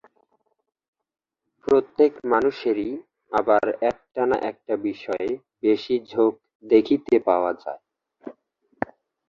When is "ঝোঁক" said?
6.09-6.33